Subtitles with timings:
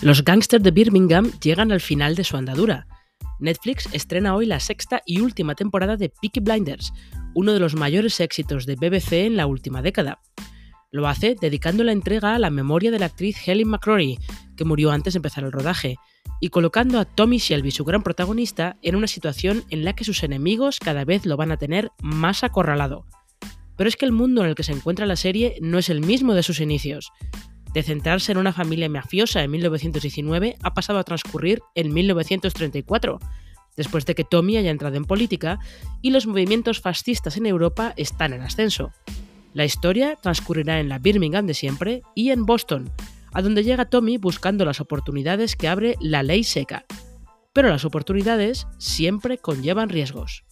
[0.00, 2.86] Los gángsters de Birmingham llegan al final de su andadura.
[3.40, 6.92] Netflix estrena hoy la sexta y última temporada de Peaky Blinders,
[7.34, 10.20] uno de los mayores éxitos de BBC en la última década.
[10.92, 14.20] Lo hace dedicando la entrega a la memoria de la actriz Helen McCrory,
[14.56, 15.96] que murió antes de empezar el rodaje,
[16.40, 20.22] y colocando a Tommy Shelby, su gran protagonista, en una situación en la que sus
[20.22, 23.04] enemigos cada vez lo van a tener más acorralado.
[23.76, 26.00] Pero es que el mundo en el que se encuentra la serie no es el
[26.00, 27.10] mismo de sus inicios
[27.78, 33.20] de centrarse en una familia mafiosa en 1919 ha pasado a transcurrir en 1934,
[33.76, 35.60] después de que Tommy haya entrado en política
[36.02, 38.90] y los movimientos fascistas en Europa están en ascenso.
[39.54, 42.90] La historia transcurrirá en la Birmingham de siempre y en Boston,
[43.32, 46.84] a donde llega Tommy buscando las oportunidades que abre la ley seca.
[47.52, 50.42] Pero las oportunidades siempre conllevan riesgos.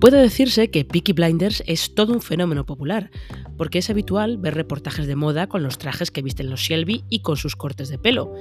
[0.00, 3.10] Puede decirse que Peaky Blinders es todo un fenómeno popular,
[3.56, 7.20] porque es habitual ver reportajes de moda con los trajes que visten los Shelby y
[7.20, 8.32] con sus cortes de pelo,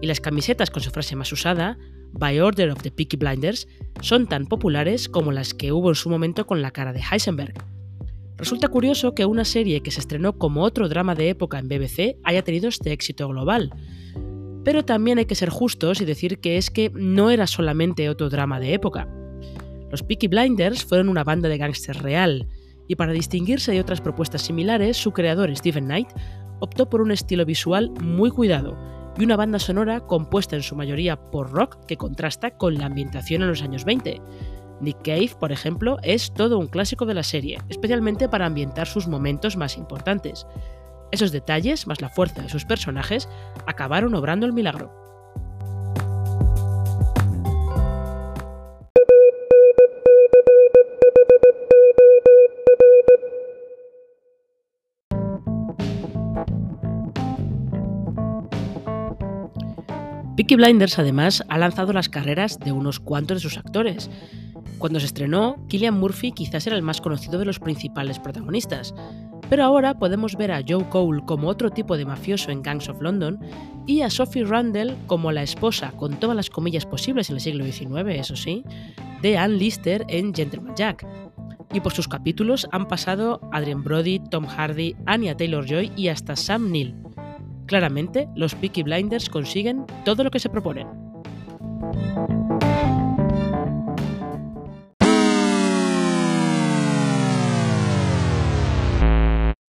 [0.00, 1.76] y las camisetas con su frase más usada,
[2.12, 3.68] By Order of the Peaky Blinders,
[4.00, 7.52] son tan populares como las que hubo en su momento con la cara de Heisenberg.
[8.38, 12.16] Resulta curioso que una serie que se estrenó como otro drama de época en BBC
[12.24, 13.74] haya tenido este éxito global.
[14.64, 18.30] Pero también hay que ser justos y decir que es que no era solamente otro
[18.30, 19.06] drama de época.
[19.94, 22.48] Los Peaky Blinders fueron una banda de gángsters real,
[22.88, 26.08] y para distinguirse de otras propuestas similares, su creador Stephen Knight
[26.58, 28.76] optó por un estilo visual muy cuidado
[29.16, 33.42] y una banda sonora compuesta en su mayoría por rock que contrasta con la ambientación
[33.42, 34.20] en los años 20.
[34.80, 39.06] Nick Cave, por ejemplo, es todo un clásico de la serie, especialmente para ambientar sus
[39.06, 40.44] momentos más importantes.
[41.12, 43.28] Esos detalles, más la fuerza de sus personajes,
[43.64, 45.03] acabaron obrando el milagro.
[60.36, 64.10] Peaky Blinders además ha lanzado las carreras de unos cuantos de sus actores.
[64.78, 68.94] Cuando se estrenó, Killian Murphy quizás era el más conocido de los principales protagonistas,
[69.48, 73.00] pero ahora podemos ver a Joe Cole como otro tipo de mafioso en Gangs of
[73.00, 73.38] London
[73.86, 77.64] y a Sophie Randall como la esposa, con todas las comillas posibles en el siglo
[77.64, 78.64] XIX, eso sí,
[79.22, 81.06] de Anne Lister en Gentleman Jack.
[81.72, 86.34] Y por sus capítulos han pasado Adrian Brody, Tom Hardy, Anya Taylor Joy y hasta
[86.34, 86.96] Sam Neill.
[87.66, 90.86] Claramente, los Peaky Blinders consiguen todo lo que se proponen.